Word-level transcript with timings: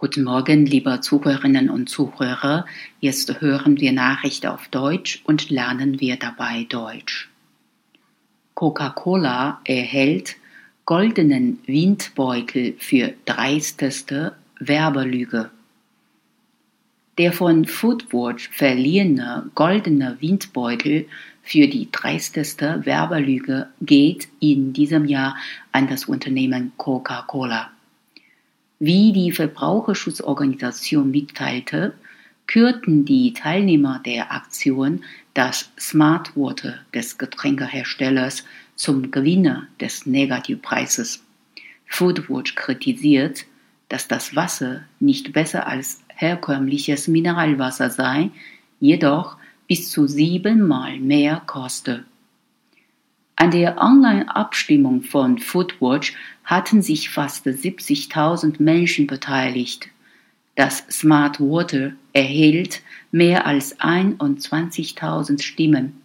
Guten 0.00 0.24
Morgen, 0.24 0.64
liebe 0.64 1.02
Zuhörerinnen 1.02 1.68
und 1.68 1.90
Zuhörer. 1.90 2.64
Jetzt 3.00 3.42
hören 3.42 3.78
wir 3.82 3.92
Nachrichten 3.92 4.46
auf 4.46 4.66
Deutsch 4.68 5.20
und 5.24 5.50
lernen 5.50 6.00
wir 6.00 6.16
dabei 6.16 6.64
Deutsch. 6.66 7.28
Coca-Cola 8.54 9.60
erhält 9.64 10.36
goldenen 10.86 11.58
Windbeutel 11.66 12.76
für 12.78 13.12
dreisteste 13.26 14.32
Werbelüge. 14.58 15.50
Der 17.18 17.34
von 17.34 17.66
Foodwatch 17.66 18.48
verliehene 18.48 19.50
goldene 19.54 20.16
Windbeutel 20.20 21.08
für 21.42 21.68
die 21.68 21.92
dreisteste 21.92 22.86
Werbelüge 22.86 23.68
geht 23.82 24.28
in 24.40 24.72
diesem 24.72 25.04
Jahr 25.04 25.36
an 25.72 25.88
das 25.88 26.06
Unternehmen 26.06 26.72
Coca-Cola. 26.78 27.70
Wie 28.82 29.12
die 29.12 29.30
Verbraucherschutzorganisation 29.30 31.10
mitteilte, 31.10 31.92
kürten 32.46 33.04
die 33.04 33.34
Teilnehmer 33.34 34.00
der 34.06 34.32
Aktion 34.32 35.04
das 35.34 35.70
Smart 35.78 36.34
Water 36.34 36.78
des 36.94 37.18
Getränkeherstellers 37.18 38.42
zum 38.76 39.10
Gewinner 39.10 39.66
des 39.82 40.06
Negativpreises. 40.06 41.22
Foodwatch 41.88 42.54
kritisiert, 42.54 43.44
dass 43.90 44.08
das 44.08 44.34
Wasser 44.34 44.84
nicht 44.98 45.34
besser 45.34 45.66
als 45.66 46.00
herkömmliches 46.08 47.06
Mineralwasser 47.06 47.90
sei, 47.90 48.30
jedoch 48.80 49.36
bis 49.68 49.90
zu 49.90 50.06
siebenmal 50.06 50.98
mehr 51.00 51.42
koste. 51.46 52.04
An 53.40 53.52
der 53.52 53.78
Online-Abstimmung 53.80 55.00
von 55.00 55.38
Foodwatch 55.38 56.12
hatten 56.44 56.82
sich 56.82 57.08
fast 57.08 57.46
70.000 57.46 58.62
Menschen 58.62 59.06
beteiligt. 59.06 59.88
Das 60.56 60.84
Smart 60.90 61.40
Water 61.40 61.92
erhielt 62.12 62.82
mehr 63.12 63.46
als 63.46 63.80
21.000 63.80 65.40
Stimmen. 65.40 66.02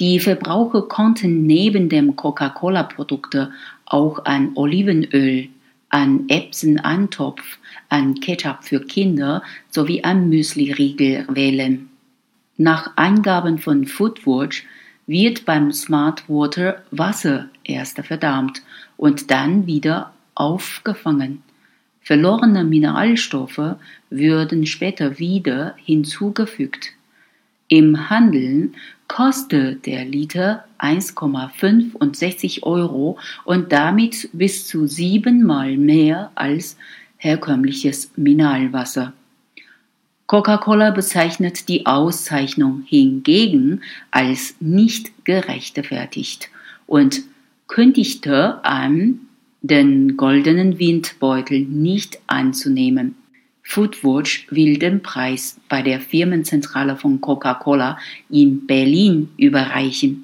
Die 0.00 0.18
Verbraucher 0.18 0.88
konnten 0.88 1.46
neben 1.46 1.90
dem 1.90 2.16
Coca-Cola-Produkte 2.16 3.52
auch 3.84 4.24
an 4.24 4.52
Olivenöl, 4.54 5.50
an 5.90 6.26
Epson-Antopf, 6.28 7.58
an 7.90 8.14
Ketchup 8.14 8.64
für 8.64 8.80
Kinder 8.80 9.42
sowie 9.68 10.02
an 10.04 10.30
Müsli-Riegel 10.30 11.26
wählen. 11.28 11.90
Nach 12.56 12.96
Angaben 12.96 13.58
von 13.58 13.86
Foodwatch 13.86 14.64
wird 15.06 15.44
beim 15.44 15.72
Smart 15.72 16.28
Water 16.28 16.82
Wasser 16.90 17.48
erst 17.64 17.98
verdammt 17.98 18.62
und 18.96 19.30
dann 19.30 19.66
wieder 19.66 20.12
aufgefangen. 20.34 21.42
Verlorene 22.00 22.64
Mineralstoffe 22.64 23.76
würden 24.10 24.66
später 24.66 25.18
wieder 25.18 25.74
hinzugefügt. 25.78 26.92
Im 27.68 28.10
Handeln 28.10 28.74
kostet 29.08 29.86
der 29.86 30.04
Liter 30.04 30.64
1,65 30.78 32.62
Euro 32.62 33.18
und 33.44 33.72
damit 33.72 34.28
bis 34.32 34.66
zu 34.66 34.86
siebenmal 34.86 35.76
mehr 35.78 36.30
als 36.34 36.76
herkömmliches 37.16 38.10
Mineralwasser. 38.16 39.14
Coca-Cola 40.34 40.90
bezeichnet 40.90 41.68
die 41.68 41.86
Auszeichnung 41.86 42.82
hingegen 42.88 43.82
als 44.10 44.56
nicht 44.58 45.12
gerechtfertigt 45.24 46.50
und 46.88 47.22
kündigte 47.68 48.58
an, 48.64 49.20
den 49.62 50.16
goldenen 50.16 50.80
Windbeutel 50.80 51.60
nicht 51.60 52.18
anzunehmen. 52.26 53.14
Foodwatch 53.62 54.48
will 54.50 54.76
den 54.76 55.02
Preis 55.02 55.60
bei 55.68 55.82
der 55.82 56.00
Firmenzentrale 56.00 56.96
von 56.96 57.20
Coca-Cola 57.20 57.96
in 58.28 58.66
Berlin 58.66 59.28
überreichen. 59.36 60.23